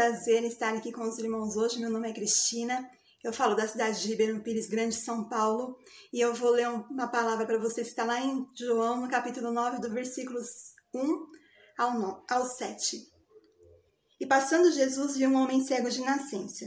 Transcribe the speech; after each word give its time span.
prazer 0.00 0.42
em 0.42 0.46
estar 0.46 0.74
aqui 0.74 0.90
com 0.90 1.02
os 1.02 1.18
irmãos 1.18 1.56
hoje. 1.56 1.78
Meu 1.78 1.90
nome 1.90 2.08
é 2.08 2.14
Cristina. 2.14 2.90
Eu 3.22 3.34
falo 3.34 3.54
da 3.54 3.68
cidade 3.68 4.00
de 4.00 4.08
Ribeirão 4.08 4.40
Pires 4.40 4.66
Grande, 4.66 4.94
São 4.94 5.28
Paulo, 5.28 5.76
e 6.10 6.18
eu 6.18 6.32
vou 6.32 6.52
ler 6.52 6.70
uma 6.70 7.08
palavra 7.08 7.44
para 7.44 7.58
vocês 7.58 7.88
que 7.88 7.92
está 7.92 8.04
lá 8.04 8.18
em 8.18 8.46
João, 8.58 9.02
no 9.02 9.10
capítulo 9.10 9.52
9, 9.52 9.78
do 9.78 9.90
versículos 9.90 10.46
1 10.94 11.26
ao, 11.76 12.00
9, 12.00 12.22
ao 12.30 12.46
7. 12.46 12.96
E 14.18 14.26
passando 14.26 14.72
Jesus 14.72 15.18
viu 15.18 15.28
um 15.28 15.36
homem 15.36 15.62
cego 15.62 15.90
de 15.90 16.00
nascença. 16.00 16.64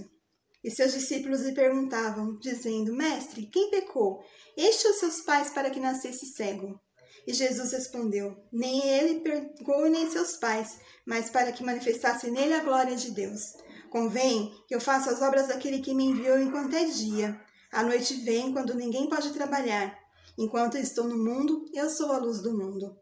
E 0.64 0.70
seus 0.70 0.94
discípulos 0.94 1.42
lhe 1.42 1.56
perguntavam, 1.56 2.36
dizendo: 2.36 2.94
Mestre, 2.94 3.48
quem 3.48 3.72
pecou? 3.72 4.24
Este 4.56 4.88
ou 4.88 4.94
seus 4.94 5.22
pais 5.22 5.50
para 5.50 5.72
que 5.72 5.80
nascesse 5.80 6.28
cego? 6.36 6.80
E 7.26 7.34
Jesus 7.34 7.72
respondeu: 7.72 8.36
Nem 8.52 8.88
ele 8.88 9.22
pecou 9.22 9.90
nem 9.90 10.10
seus 10.10 10.36
pais, 10.38 10.78
mas 11.06 11.30
para 11.30 11.52
que 11.52 11.64
manifestasse 11.64 12.30
nele 12.30 12.54
a 12.54 12.64
glória 12.64 12.96
de 12.96 13.12
Deus. 13.12 13.42
Convém 13.90 14.52
que 14.68 14.76
eu 14.76 14.82
faça 14.82 15.12
as 15.12 15.22
obras 15.22 15.48
daquele 15.48 15.80
que 15.80 15.94
me 15.94 16.06
enviou 16.06 16.40
enquanto 16.40 16.76
é 16.76 16.86
dia. 16.86 17.40
A 17.72 17.84
noite 17.84 18.16
vem 18.24 18.52
quando 18.52 18.76
ninguém 18.76 19.08
pode 19.08 19.32
trabalhar. 19.32 19.98
Enquanto 20.38 20.78
estou 20.78 21.08
no 21.08 21.18
mundo, 21.18 21.66
eu 21.74 21.90
sou 21.90 22.12
a 22.12 22.18
luz 22.18 22.42
do 22.42 22.58
mundo. 22.58 22.98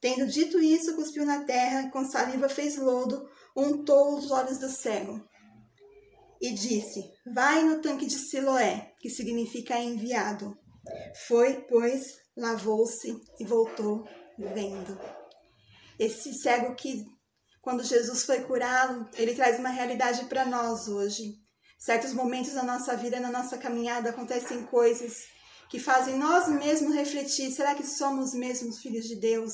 Tendo 0.00 0.26
dito 0.26 0.60
isso, 0.60 0.96
cuspiu 0.96 1.24
na 1.24 1.44
terra, 1.44 1.88
com 1.90 2.04
saliva 2.04 2.48
fez 2.48 2.76
lodo, 2.76 3.24
untou 3.56 4.18
os 4.18 4.32
olhos 4.32 4.58
do 4.58 4.68
cego. 4.68 5.24
E 6.40 6.52
disse: 6.52 7.00
Vai 7.32 7.62
no 7.62 7.80
tanque 7.80 8.04
de 8.04 8.18
Siloé, 8.18 8.92
que 9.00 9.08
significa 9.08 9.78
enviado. 9.78 10.58
Foi, 11.28 11.54
pois, 11.68 12.02
lavou-se 12.36 13.20
e 13.38 13.44
voltou 13.44 14.06
vendo. 14.38 14.98
Esse 15.98 16.32
cego 16.34 16.74
que, 16.74 17.04
quando 17.60 17.84
Jesus 17.84 18.24
foi 18.24 18.40
curá-lo, 18.42 19.08
ele 19.14 19.34
traz 19.34 19.58
uma 19.58 19.68
realidade 19.68 20.24
para 20.24 20.44
nós 20.44 20.88
hoje. 20.88 21.34
Certos 21.78 22.12
momentos 22.12 22.54
da 22.54 22.62
nossa 22.62 22.96
vida, 22.96 23.20
na 23.20 23.30
nossa 23.30 23.58
caminhada, 23.58 24.10
acontecem 24.10 24.64
coisas 24.66 25.14
que 25.68 25.78
fazem 25.78 26.18
nós 26.18 26.48
mesmos 26.48 26.94
refletir: 26.94 27.50
será 27.50 27.74
que 27.74 27.86
somos 27.86 28.34
mesmos 28.34 28.80
filhos 28.80 29.06
de 29.06 29.16
Deus? 29.16 29.52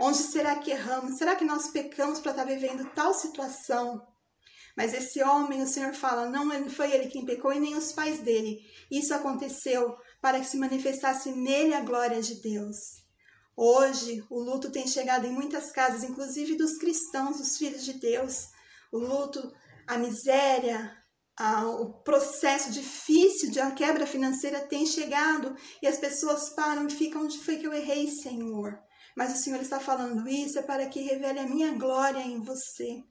Onde 0.00 0.18
será 0.18 0.56
que 0.56 0.70
erramos? 0.70 1.18
Será 1.18 1.36
que 1.36 1.44
nós 1.44 1.68
pecamos 1.68 2.20
para 2.20 2.30
estar 2.30 2.44
tá 2.44 2.50
vivendo 2.50 2.88
tal 2.94 3.12
situação? 3.12 4.00
Mas 4.78 4.94
esse 4.94 5.20
homem, 5.20 5.60
o 5.60 5.66
Senhor 5.66 5.92
fala, 5.92 6.30
não 6.30 6.70
foi 6.70 6.92
ele 6.92 7.08
quem 7.08 7.26
pecou 7.26 7.52
e 7.52 7.58
nem 7.58 7.74
os 7.74 7.90
pais 7.90 8.20
dele. 8.20 8.60
Isso 8.88 9.12
aconteceu 9.12 9.96
para 10.20 10.38
que 10.38 10.46
se 10.46 10.56
manifestasse 10.56 11.32
nele 11.32 11.74
a 11.74 11.80
glória 11.80 12.22
de 12.22 12.36
Deus. 12.36 12.76
Hoje, 13.56 14.24
o 14.30 14.38
luto 14.38 14.70
tem 14.70 14.86
chegado 14.86 15.26
em 15.26 15.32
muitas 15.32 15.72
casas, 15.72 16.04
inclusive 16.04 16.56
dos 16.56 16.78
cristãos, 16.78 17.38
dos 17.38 17.56
filhos 17.56 17.84
de 17.84 17.94
Deus. 17.94 18.36
O 18.92 18.98
luto, 18.98 19.52
a 19.84 19.98
miséria, 19.98 20.96
a, 21.36 21.66
o 21.66 21.94
processo 22.04 22.70
difícil 22.70 23.50
de 23.50 23.58
uma 23.58 23.72
quebra 23.72 24.06
financeira 24.06 24.60
tem 24.60 24.86
chegado 24.86 25.56
e 25.82 25.88
as 25.88 25.98
pessoas 25.98 26.50
param 26.50 26.86
e 26.86 26.92
ficam: 26.92 27.24
onde 27.24 27.40
foi 27.40 27.56
que 27.56 27.66
eu 27.66 27.74
errei, 27.74 28.06
Senhor? 28.06 28.78
Mas 29.16 29.34
o 29.34 29.42
Senhor 29.42 29.60
está 29.60 29.80
falando 29.80 30.28
isso 30.28 30.56
é 30.56 30.62
para 30.62 30.86
que 30.86 31.02
revele 31.02 31.40
a 31.40 31.48
minha 31.48 31.72
glória 31.72 32.20
em 32.20 32.40
você. 32.40 33.02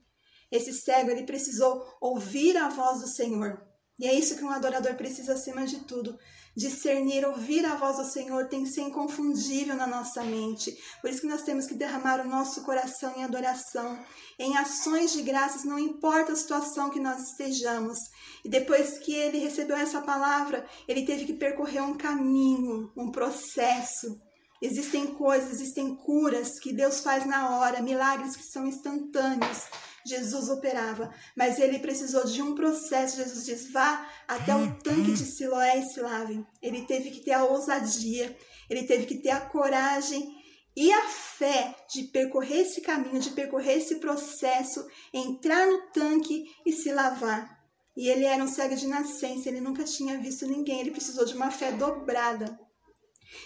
Esse 0.50 0.72
cego, 0.72 1.10
ele 1.10 1.24
precisou 1.24 1.84
ouvir 2.00 2.56
a 2.56 2.68
voz 2.68 3.00
do 3.00 3.08
Senhor. 3.08 3.62
E 3.98 4.06
é 4.06 4.14
isso 4.14 4.36
que 4.36 4.44
um 4.44 4.50
adorador 4.50 4.94
precisa 4.94 5.32
acima 5.32 5.66
de 5.66 5.80
tudo. 5.80 6.16
Discernir, 6.56 7.26
ouvir 7.26 7.64
a 7.64 7.74
voz 7.74 7.96
do 7.96 8.04
Senhor 8.04 8.48
tem 8.48 8.62
que 8.62 8.70
ser 8.70 8.82
inconfundível 8.82 9.74
na 9.74 9.86
nossa 9.86 10.22
mente. 10.22 10.76
Por 11.00 11.10
isso 11.10 11.20
que 11.20 11.26
nós 11.26 11.42
temos 11.42 11.66
que 11.66 11.74
derramar 11.74 12.20
o 12.20 12.28
nosso 12.28 12.62
coração 12.62 13.12
em 13.16 13.24
adoração, 13.24 13.98
em 14.38 14.56
ações 14.56 15.12
de 15.12 15.22
graças, 15.22 15.64
não 15.64 15.78
importa 15.78 16.32
a 16.32 16.36
situação 16.36 16.90
que 16.90 17.00
nós 17.00 17.30
estejamos. 17.30 17.98
E 18.44 18.48
depois 18.48 18.98
que 18.98 19.12
ele 19.12 19.38
recebeu 19.38 19.76
essa 19.76 20.00
palavra, 20.00 20.64
ele 20.86 21.04
teve 21.04 21.24
que 21.24 21.32
percorrer 21.32 21.82
um 21.82 21.96
caminho, 21.96 22.92
um 22.96 23.10
processo 23.10 24.20
Existem 24.60 25.06
coisas, 25.14 25.52
existem 25.52 25.94
curas 25.94 26.58
que 26.58 26.72
Deus 26.72 26.98
faz 26.98 27.24
na 27.24 27.58
hora, 27.58 27.80
milagres 27.80 28.34
que 28.34 28.42
são 28.42 28.66
instantâneos. 28.66 29.68
Jesus 30.08 30.48
operava, 30.48 31.12
mas 31.36 31.58
ele 31.58 31.78
precisou 31.78 32.24
de 32.24 32.40
um 32.42 32.54
processo. 32.54 33.16
Jesus 33.16 33.44
diz: 33.44 33.72
vá 33.72 34.08
até 34.26 34.54
o 34.54 34.74
tanque 34.78 35.12
de 35.12 35.24
Siloé 35.24 35.78
e 35.78 35.82
se 35.84 36.00
lave. 36.00 36.44
Ele 36.62 36.82
teve 36.82 37.10
que 37.10 37.20
ter 37.20 37.32
a 37.32 37.44
ousadia, 37.44 38.36
ele 38.68 38.84
teve 38.84 39.06
que 39.06 39.18
ter 39.18 39.30
a 39.30 39.40
coragem 39.40 40.36
e 40.76 40.92
a 40.92 41.02
fé 41.08 41.74
de 41.92 42.04
percorrer 42.04 42.60
esse 42.60 42.80
caminho, 42.80 43.18
de 43.18 43.30
percorrer 43.30 43.78
esse 43.78 43.96
processo, 43.96 44.86
entrar 45.12 45.66
no 45.66 45.90
tanque 45.90 46.44
e 46.64 46.72
se 46.72 46.92
lavar. 46.92 47.58
E 47.96 48.08
ele 48.08 48.24
era 48.24 48.44
um 48.44 48.46
cego 48.46 48.76
de 48.76 48.86
nascença, 48.86 49.48
ele 49.48 49.60
nunca 49.60 49.82
tinha 49.82 50.16
visto 50.18 50.46
ninguém, 50.46 50.80
ele 50.80 50.92
precisou 50.92 51.24
de 51.24 51.34
uma 51.34 51.50
fé 51.50 51.72
dobrada. 51.72 52.56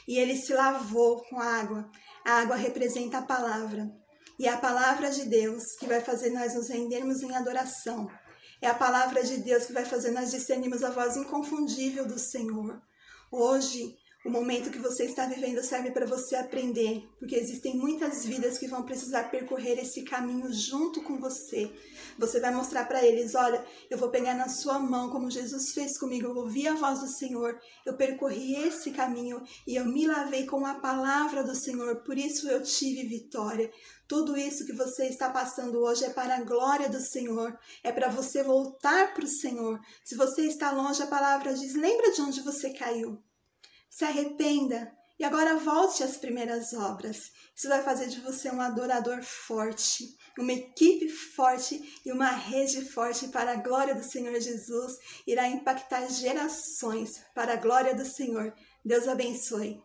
E 0.06 0.18
ele 0.18 0.36
se 0.36 0.52
lavou 0.52 1.22
com 1.24 1.40
água. 1.40 1.90
A 2.24 2.40
água 2.40 2.54
representa 2.54 3.18
a 3.18 3.22
palavra. 3.22 3.90
E 4.38 4.46
é 4.46 4.50
a 4.50 4.58
palavra 4.58 5.10
de 5.10 5.24
Deus 5.24 5.62
que 5.78 5.86
vai 5.86 6.00
fazer 6.00 6.30
nós 6.30 6.54
nos 6.54 6.68
rendermos 6.68 7.22
em 7.22 7.34
adoração. 7.34 8.10
É 8.60 8.68
a 8.68 8.74
palavra 8.74 9.22
de 9.22 9.38
Deus 9.38 9.66
que 9.66 9.72
vai 9.72 9.84
fazer 9.84 10.10
nós 10.12 10.30
discernirmos 10.30 10.82
a 10.82 10.90
voz 10.90 11.16
inconfundível 11.16 12.06
do 12.06 12.18
Senhor. 12.18 12.80
Hoje, 13.30 13.96
o 14.24 14.30
momento 14.30 14.70
que 14.70 14.78
você 14.78 15.04
está 15.04 15.26
vivendo 15.26 15.64
serve 15.64 15.90
para 15.90 16.06
você 16.06 16.36
aprender, 16.36 17.08
porque 17.18 17.34
existem 17.34 17.76
muitas 17.76 18.24
vidas 18.24 18.56
que 18.56 18.68
vão 18.68 18.84
precisar 18.84 19.24
percorrer 19.24 19.80
esse 19.80 20.02
caminho 20.02 20.52
junto 20.52 21.02
com 21.02 21.18
você. 21.18 21.72
Você 22.16 22.38
vai 22.38 22.54
mostrar 22.54 22.84
para 22.84 23.04
eles: 23.04 23.34
olha, 23.34 23.64
eu 23.90 23.98
vou 23.98 24.10
pegar 24.10 24.34
na 24.34 24.48
sua 24.48 24.78
mão, 24.78 25.10
como 25.10 25.30
Jesus 25.30 25.72
fez 25.72 25.98
comigo, 25.98 26.28
eu 26.28 26.36
ouvi 26.36 26.68
a 26.68 26.74
voz 26.74 27.00
do 27.00 27.08
Senhor, 27.08 27.58
eu 27.84 27.96
percorri 27.96 28.54
esse 28.54 28.92
caminho 28.92 29.42
e 29.66 29.74
eu 29.74 29.84
me 29.84 30.06
lavei 30.06 30.46
com 30.46 30.64
a 30.64 30.74
palavra 30.74 31.42
do 31.42 31.56
Senhor, 31.56 31.96
por 32.04 32.16
isso 32.16 32.48
eu 32.48 32.62
tive 32.62 33.02
vitória. 33.02 33.72
Tudo 34.06 34.36
isso 34.36 34.66
que 34.66 34.72
você 34.72 35.06
está 35.06 35.30
passando 35.30 35.80
hoje 35.80 36.04
é 36.04 36.10
para 36.10 36.36
a 36.36 36.44
glória 36.44 36.88
do 36.88 37.00
Senhor, 37.00 37.58
é 37.82 37.90
para 37.90 38.08
você 38.08 38.44
voltar 38.44 39.14
para 39.14 39.24
o 39.24 39.28
Senhor. 39.28 39.80
Se 40.04 40.14
você 40.14 40.42
está 40.42 40.70
longe, 40.70 41.02
a 41.02 41.08
palavra 41.08 41.54
diz: 41.54 41.74
lembra 41.74 42.12
de 42.12 42.20
onde 42.20 42.40
você 42.40 42.70
caiu 42.70 43.20
se 43.92 44.06
arrependa 44.06 44.90
e 45.18 45.24
agora 45.24 45.58
volte 45.58 46.02
às 46.02 46.16
primeiras 46.16 46.72
obras. 46.72 47.30
Isso 47.54 47.68
vai 47.68 47.82
fazer 47.82 48.08
de 48.08 48.20
você 48.20 48.50
um 48.50 48.60
adorador 48.60 49.22
forte, 49.22 50.16
uma 50.38 50.52
equipe 50.52 51.08
forte 51.10 52.00
e 52.04 52.10
uma 52.10 52.30
rede 52.30 52.86
forte 52.86 53.28
para 53.28 53.52
a 53.52 53.56
glória 53.56 53.94
do 53.94 54.02
Senhor 54.02 54.40
Jesus. 54.40 54.94
Irá 55.26 55.46
impactar 55.46 56.08
gerações 56.08 57.22
para 57.34 57.52
a 57.52 57.56
glória 57.56 57.94
do 57.94 58.06
Senhor. 58.06 58.54
Deus 58.82 59.06
abençoe. 59.06 59.80